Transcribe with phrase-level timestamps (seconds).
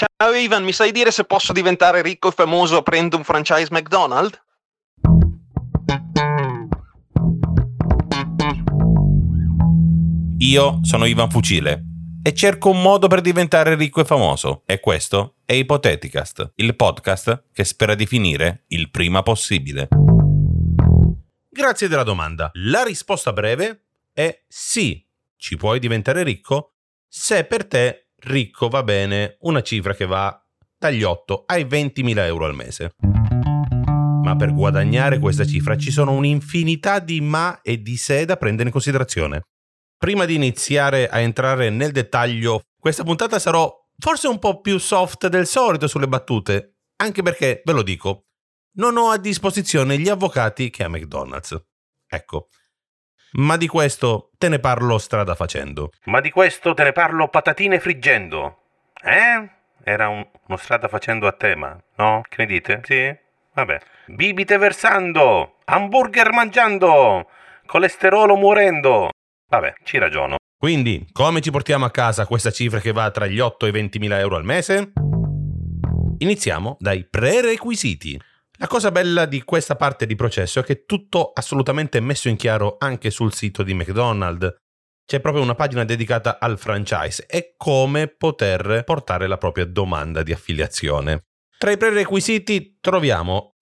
[0.00, 4.40] Ciao Ivan, mi sai dire se posso diventare ricco e famoso aprendo un franchise McDonald's?
[10.38, 11.82] Io sono Ivan Fucile
[12.22, 14.62] e cerco un modo per diventare ricco e famoso.
[14.66, 19.88] E questo è Ipoteticast, il podcast che spera di finire il prima possibile.
[21.48, 22.52] Grazie della domanda.
[22.52, 25.04] La risposta breve è sì,
[25.36, 26.74] ci puoi diventare ricco
[27.08, 30.40] se per te ricco va bene una cifra che va
[30.78, 32.92] dagli 8 ai 20 mila euro al mese.
[34.22, 38.66] Ma per guadagnare questa cifra ci sono un'infinità di ma e di se da prendere
[38.66, 39.42] in considerazione.
[39.96, 45.26] Prima di iniziare a entrare nel dettaglio, questa puntata sarò forse un po' più soft
[45.28, 48.26] del solito sulle battute, anche perché, ve lo dico,
[48.76, 51.60] non ho a disposizione gli avvocati che ha McDonald's.
[52.06, 52.48] Ecco,
[53.32, 55.90] ma di questo te ne parlo strada facendo.
[56.04, 58.62] Ma di questo te ne parlo patatine friggendo.
[59.02, 59.48] Eh?
[59.84, 62.22] Era un, uno strada facendo a tema, no?
[62.28, 62.80] Che ne dite?
[62.84, 63.16] Sì?
[63.54, 63.78] Vabbè.
[64.06, 67.28] Bibite versando, hamburger mangiando,
[67.66, 69.10] colesterolo morendo.
[69.48, 70.36] Vabbè, ci ragiono.
[70.58, 73.72] Quindi, come ci portiamo a casa questa cifra che va tra gli 8 e i
[73.72, 74.92] 20 mila euro al mese?
[76.18, 78.20] Iniziamo dai prerequisiti.
[78.60, 82.74] La cosa bella di questa parte di processo è che tutto assolutamente messo in chiaro
[82.80, 84.52] anche sul sito di McDonald's.
[85.06, 90.32] C'è proprio una pagina dedicata al franchise e come poter portare la propria domanda di
[90.32, 91.22] affiliazione.
[91.56, 93.52] Tra i prerequisiti troviamo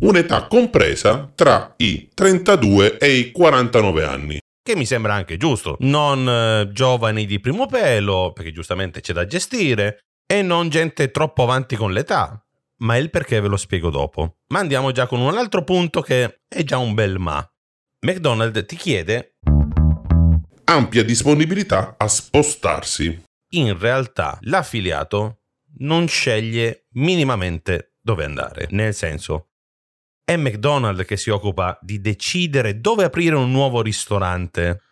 [0.00, 4.38] un'età compresa tra i 32 e i 49 anni.
[4.62, 5.76] Che mi sembra anche giusto.
[5.80, 11.42] Non eh, giovani di primo pelo, perché giustamente c'è da gestire, e non gente troppo
[11.42, 12.42] avanti con l'età,
[12.80, 14.38] ma il perché ve lo spiego dopo.
[14.48, 17.44] Ma andiamo già con un altro punto che è già un bel ma.
[18.06, 19.36] McDonald's ti chiede
[20.64, 23.24] ampia disponibilità a spostarsi.
[23.52, 25.40] In realtà l'affiliato
[25.78, 29.50] non sceglie minimamente dove andare, nel senso
[30.30, 34.82] è McDonald's che si occupa di decidere dove aprire un nuovo ristorante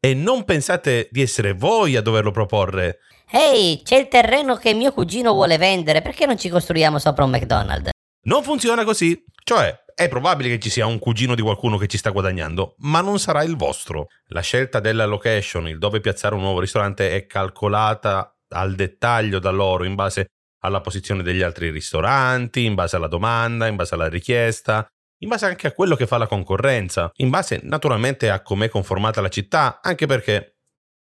[0.00, 2.98] e non pensate di essere voi a doverlo proporre
[3.32, 7.30] Ehi, c'è il terreno che mio cugino vuole vendere, perché non ci costruiamo sopra un
[7.30, 7.90] McDonald's?
[8.22, 9.22] Non funziona così.
[9.44, 13.00] Cioè, è probabile che ci sia un cugino di qualcuno che ci sta guadagnando, ma
[13.00, 14.08] non sarà il vostro.
[14.28, 19.50] La scelta della location, il dove piazzare un nuovo ristorante, è calcolata al dettaglio da
[19.50, 20.26] loro in base
[20.62, 24.84] alla posizione degli altri ristoranti, in base alla domanda, in base alla richiesta,
[25.18, 29.20] in base anche a quello che fa la concorrenza, in base naturalmente a com'è conformata
[29.20, 30.56] la città, anche perché,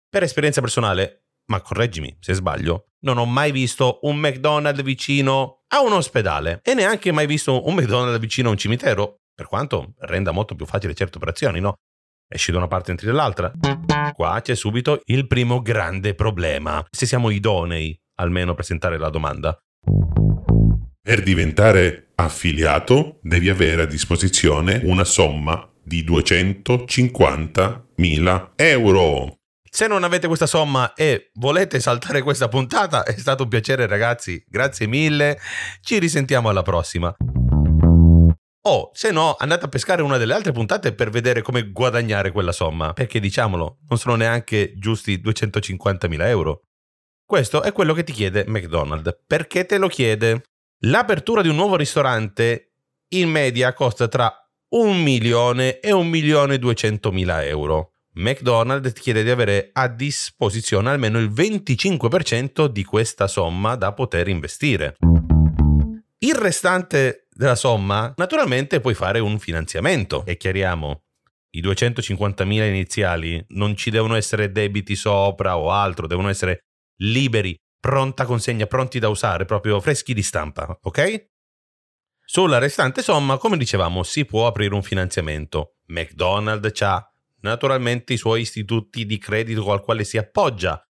[0.09, 5.83] per esperienza personale, ma correggimi se sbaglio, non ho mai visto un McDonald's vicino a
[5.83, 10.31] un ospedale e neanche mai visto un McDonald's vicino a un cimitero, per quanto renda
[10.31, 11.75] molto più facile certe operazioni, no?
[12.29, 13.53] Esci da una parte e entri dall'altra.
[14.15, 16.85] Qua c'è subito il primo grande problema.
[16.91, 19.59] Se siamo idonei, almeno a presentare la domanda.
[21.03, 29.37] Per diventare affiliato devi avere a disposizione una somma di 250.000 euro.
[29.75, 34.45] Se non avete questa somma e volete saltare questa puntata, è stato un piacere ragazzi,
[34.47, 35.39] grazie mille,
[35.81, 37.17] ci risentiamo alla prossima.
[38.65, 42.53] O se no, andate a pescare una delle altre puntate per vedere come guadagnare quella
[42.53, 46.65] somma, perché diciamolo, non sono neanche giusti 250.000 euro.
[47.25, 49.21] Questo è quello che ti chiede McDonald's.
[49.27, 50.43] Perché te lo chiede?
[50.81, 52.75] L'apertura di un nuovo ristorante
[53.15, 54.31] in media costa tra
[54.75, 57.92] un milione e un milione e duecentomila euro.
[58.15, 64.97] McDonald's chiede di avere a disposizione almeno il 25% di questa somma da poter investire.
[66.19, 70.25] Il restante della somma, naturalmente puoi fare un finanziamento.
[70.27, 71.03] E chiariamo,
[71.53, 76.65] i 250.000 iniziali non ci devono essere debiti sopra o altro, devono essere
[76.99, 81.31] liberi, pronta consegna, pronti da usare, proprio freschi di stampa, ok?
[82.25, 85.77] Sulla restante somma, come dicevamo, si può aprire un finanziamento.
[85.87, 87.12] McDonald's ha
[87.43, 90.83] naturalmente i suoi istituti di credito al quale si appoggia.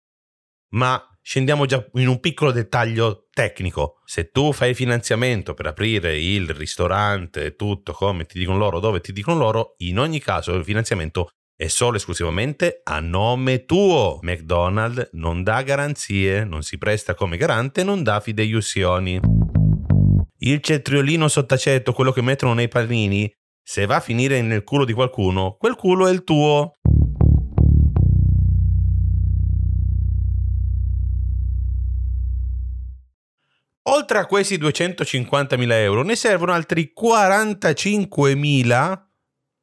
[0.73, 3.99] Ma scendiamo già in un piccolo dettaglio tecnico.
[4.05, 9.01] Se tu fai finanziamento per aprire il ristorante e tutto come ti dicono loro, dove
[9.01, 14.17] ti dicono loro, in ogni caso il finanziamento è solo e esclusivamente a nome tuo.
[14.21, 19.19] McDonald's non dà garanzie, non si presta come garante, non dà fideiussioni.
[20.39, 23.31] Il cetriolino sottacetto, quello che mettono nei panini,
[23.63, 26.77] se va a finire nel culo di qualcuno, quel culo è il tuo.
[33.83, 39.01] Oltre a questi 250.000 euro ne servono altri 45.000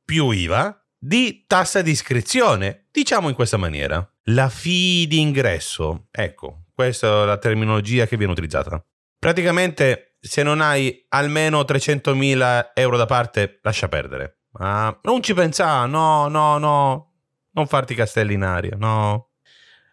[0.05, 2.87] più IVA di tassa di iscrizione.
[2.91, 4.07] Diciamo in questa maniera.
[4.25, 8.81] La fee di ingresso, ecco, Questa è la terminologia che viene utilizzata.
[9.19, 14.41] Praticamente, se non hai almeno 300.000 euro da parte, lascia perdere.
[14.55, 17.13] Ah, non ci pensa, no, no, no.
[17.53, 19.31] Non farti castelli in aria, no.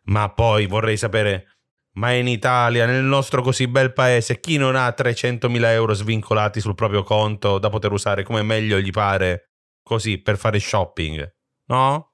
[0.05, 1.57] Ma poi vorrei sapere,
[1.93, 6.75] ma in Italia, nel nostro così bel paese, chi non ha 300.000 euro svincolati sul
[6.75, 9.51] proprio conto da poter usare come meglio gli pare,
[9.81, 11.35] così per fare shopping?
[11.67, 12.13] No?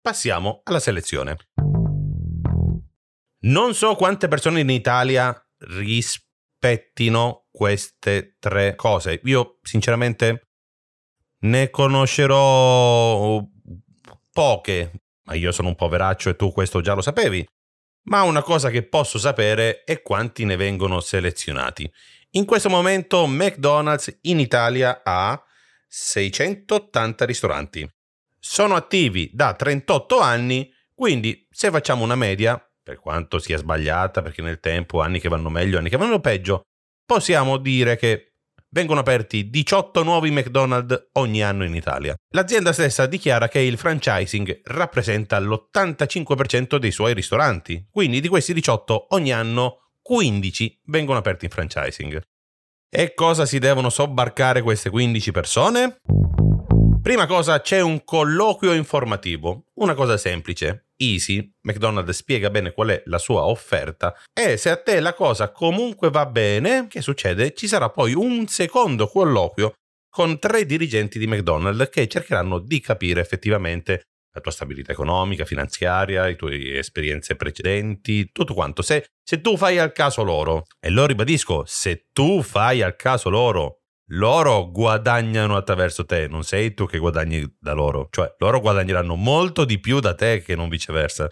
[0.00, 1.36] Passiamo alla selezione.
[3.42, 5.34] Non so quante persone in Italia
[5.78, 9.20] rispettino queste tre cose.
[9.24, 10.48] Io, sinceramente,
[11.40, 13.42] ne conoscerò
[14.32, 14.92] poche.
[15.24, 17.46] Ma io sono un poveraccio e tu questo già lo sapevi.
[18.04, 21.90] Ma una cosa che posso sapere è quanti ne vengono selezionati.
[22.30, 25.40] In questo momento McDonald's in Italia ha
[25.86, 27.88] 680 ristoranti.
[28.38, 34.40] Sono attivi da 38 anni, quindi se facciamo una media, per quanto sia sbagliata, perché
[34.42, 36.62] nel tempo anni che vanno meglio, anni che vanno peggio,
[37.10, 38.34] possiamo dire che
[38.68, 42.14] vengono aperti 18 nuovi McDonald's ogni anno in Italia.
[42.32, 49.08] L'azienda stessa dichiara che il franchising rappresenta l'85% dei suoi ristoranti, quindi di questi 18
[49.10, 52.20] ogni anno 15 vengono aperti in franchising.
[52.88, 55.96] E cosa si devono sobbarcare queste 15 persone?
[57.02, 60.89] Prima cosa c'è un colloquio informativo, una cosa semplice.
[61.02, 65.50] Easy, McDonald's spiega bene qual è la sua offerta e se a te la cosa
[65.50, 67.54] comunque va bene, che succede?
[67.54, 69.72] Ci sarà poi un secondo colloquio
[70.10, 74.02] con tre dirigenti di McDonald's che cercheranno di capire effettivamente
[74.32, 78.82] la tua stabilità economica, finanziaria, le tue esperienze precedenti, tutto quanto.
[78.82, 83.28] Se, se tu fai al caso loro, e lo ribadisco, se tu fai al caso
[83.28, 83.79] loro,
[84.12, 89.64] loro guadagnano attraverso te, non sei tu che guadagni da loro, cioè loro guadagneranno molto
[89.64, 91.28] di più da te che non viceversa.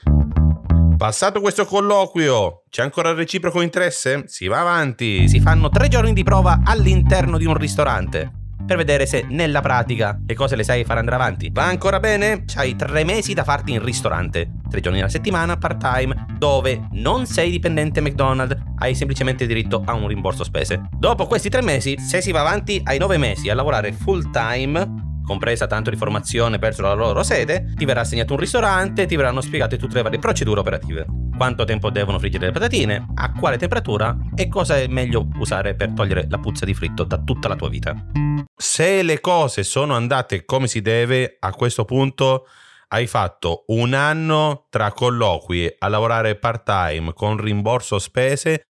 [0.97, 4.25] Passato questo colloquio, c'è ancora il reciproco interesse?
[4.27, 8.38] Si va avanti, si fanno tre giorni di prova all'interno di un ristorante
[8.69, 11.49] per vedere se nella pratica le cose le sai fare andare avanti.
[11.50, 12.44] Va ancora bene?
[12.44, 17.25] C'hai tre mesi da farti in ristorante, tre giorni alla settimana, part time, dove non
[17.25, 20.82] sei dipendente McDonald's, hai semplicemente diritto a un rimborso spese.
[20.99, 25.06] Dopo questi tre mesi, se si va avanti, hai nove mesi a lavorare full time
[25.25, 29.14] compresa tanto di formazione verso la loro sede, ti verrà assegnato un ristorante e ti
[29.14, 31.28] verranno spiegate tutte le varie procedure operative.
[31.38, 35.93] Quanto tempo devono friggere le patatine, a quale temperatura e cosa è meglio usare per
[35.93, 37.94] togliere la puzza di fritto da tutta la tua vita.
[38.56, 42.49] Se le cose sono andate come si deve, a questo punto
[42.88, 48.64] hai fatto un anno tra colloqui a lavorare part time con rimborso spese,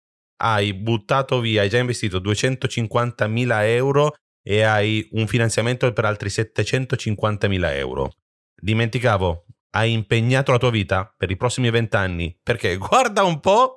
[0.43, 7.77] hai buttato via, hai già investito 250.000 euro e hai un finanziamento per altri 750.000
[7.77, 8.11] euro.
[8.61, 9.46] Dimenticavo,
[9.77, 13.75] hai impegnato la tua vita per i prossimi vent'anni perché guarda un po',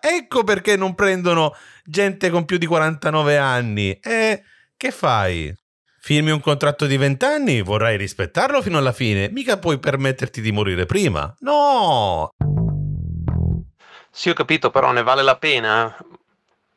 [0.00, 1.54] ecco perché non prendono
[1.84, 3.98] gente con più di 49 anni.
[4.00, 4.42] E
[4.76, 5.54] che fai?
[6.00, 10.86] Firmi un contratto di vent'anni, vorrai rispettarlo fino alla fine, mica puoi permetterti di morire
[10.86, 11.34] prima.
[11.40, 12.32] No!
[14.10, 15.94] Sì, ho capito, però ne vale la pena.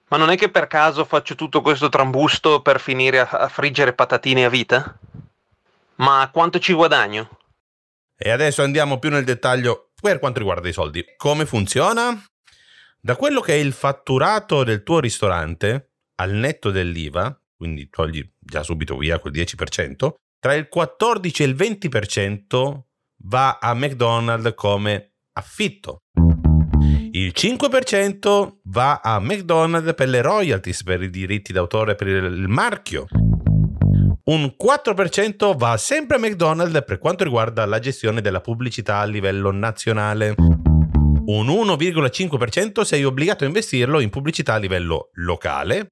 [0.10, 4.44] Ma non è che per caso faccio tutto questo trambusto per finire a, friggere patatine
[4.44, 4.98] a vita?
[5.96, 7.30] Ma quanto ci guadagno?
[8.24, 11.04] E adesso andiamo più nel dettaglio per quanto riguarda i soldi.
[11.18, 12.24] Come funziona?
[13.00, 18.62] Da quello che è il fatturato del tuo ristorante, al netto dell'IVA, quindi togli già
[18.62, 22.80] subito via quel 10%, tra il 14 e il 20%
[23.24, 26.02] va a McDonald's come affitto.
[27.14, 33.08] Il 5% va a McDonald's per le royalties, per i diritti d'autore per il marchio.
[34.24, 39.52] Un 4% va sempre a McDonald's per quanto riguarda la gestione della pubblicità a livello
[39.52, 40.36] nazionale.
[40.38, 45.88] Un 1,5% sei obbligato a investirlo in pubblicità a livello locale.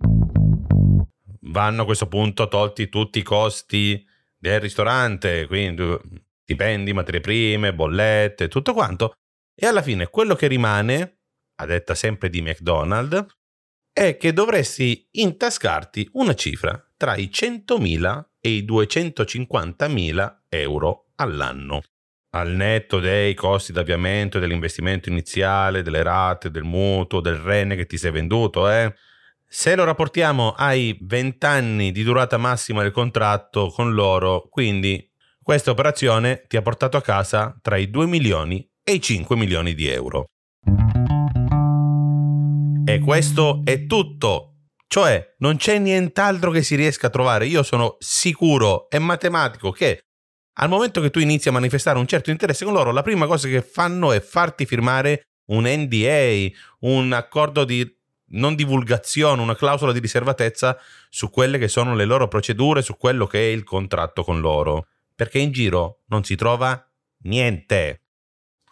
[1.41, 4.05] Vanno a questo punto tolti tutti i costi
[4.37, 5.97] del ristorante, quindi
[6.43, 9.13] stipendi, materie prime, bollette, tutto quanto.
[9.55, 11.21] E alla fine quello che rimane,
[11.55, 13.25] a detta sempre di McDonald's,
[13.91, 21.81] è che dovresti intascarti una cifra tra i 100.000 e i 250.000 euro all'anno.
[22.31, 27.97] Al netto dei costi d'avviamento dell'investimento iniziale, delle rate, del mutuo, del rene che ti
[27.97, 28.93] sei venduto, eh?
[29.47, 35.09] Se lo rapportiamo ai 20 anni di durata massima del contratto con loro, quindi
[35.41, 39.73] questa operazione ti ha portato a casa tra i 2 milioni e i 5 milioni
[39.73, 40.25] di euro.
[42.85, 44.58] E questo è tutto.
[44.91, 47.45] Cioè, non c'è nient'altro che si riesca a trovare.
[47.45, 50.05] Io sono sicuro e matematico che
[50.53, 53.47] al momento che tu inizi a manifestare un certo interesse con loro, la prima cosa
[53.47, 56.47] che fanno è farti firmare un NDA,
[56.79, 57.87] un accordo di
[58.31, 60.75] non divulgazione, una clausola di riservatezza
[61.09, 64.87] su quelle che sono le loro procedure, su quello che è il contratto con loro.
[65.13, 66.83] Perché in giro non si trova
[67.25, 68.05] niente.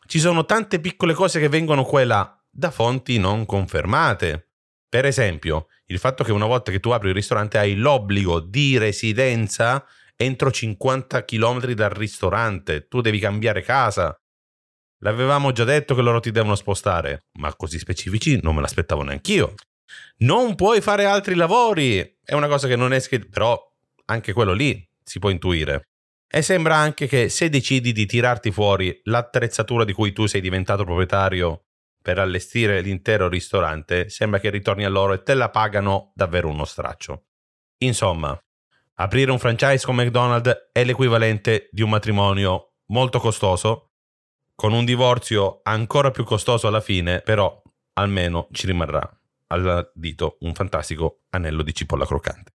[0.08, 4.47] Ci sono tante piccole cose che vengono qua e là da fonti non confermate.
[4.90, 8.78] Per esempio, il fatto che una volta che tu apri il ristorante hai l'obbligo di
[8.78, 14.18] residenza entro 50 km dal ristorante, tu devi cambiare casa.
[15.02, 19.54] L'avevamo già detto che loro ti devono spostare, ma così specifici non me l'aspettavo neanch'io.
[20.20, 23.62] Non puoi fare altri lavori, è una cosa che non è scritta, però
[24.06, 25.90] anche quello lì si può intuire.
[26.30, 30.84] E sembra anche che se decidi di tirarti fuori l'attrezzatura di cui tu sei diventato
[30.84, 31.67] proprietario
[32.02, 36.66] per allestire l'intero ristorante, sembra che ritorni a loro e te la pagano davvero uno
[36.66, 37.26] straccio.
[37.80, 38.38] Insomma,
[38.96, 43.92] aprire un franchise con McDonald's è l'equivalente di un matrimonio molto costoso,
[44.56, 47.62] con un divorzio ancora più costoso alla fine, però
[47.94, 49.08] almeno ci rimarrà
[49.48, 52.52] al dito un fantastico anello di cipolla croccante.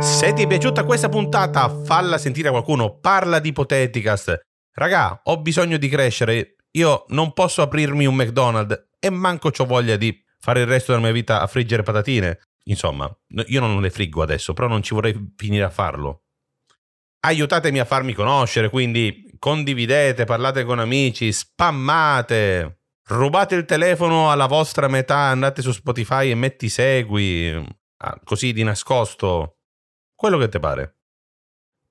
[0.00, 4.40] Se ti è piaciuta questa puntata, falla sentire a qualcuno, parla di Ipoteticast.
[4.72, 9.96] Raga, ho bisogno di crescere, io non posso aprirmi un McDonald's e manco ho voglia
[9.96, 12.40] di fare il resto della mia vita a friggere patatine.
[12.64, 13.10] Insomma,
[13.46, 16.24] io non le friggo adesso, però non ci vorrei finire a farlo.
[17.20, 22.80] Aiutatemi a farmi conoscere, quindi condividete, parlate con amici, spammate.
[23.06, 27.52] Rubate il telefono alla vostra metà, andate su Spotify e metti segui,
[27.98, 29.58] ah, così di nascosto.
[30.14, 30.98] Quello che ti pare.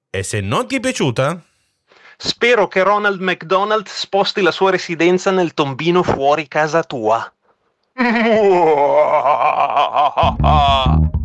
[0.09, 1.43] E se non ti è piaciuta,
[2.25, 7.29] Spero che Ronald McDonald sposti la sua residenza nel tombino fuori casa tua.